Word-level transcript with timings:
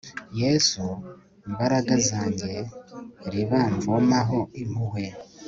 yezu 0.39 0.85
mbaraga 1.51 1.95
zanjye 2.07 2.51
riba 3.31 3.61
mvomaho 3.75 4.39
impuhwe 4.61 5.03